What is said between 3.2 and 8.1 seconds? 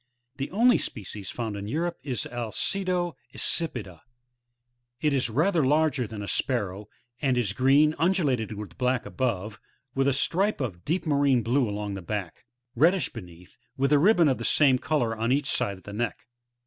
ispida^^M is rather larger than a Sparrow, and is green,